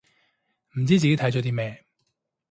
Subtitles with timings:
[0.79, 1.85] 唔知自己睇咗啲咩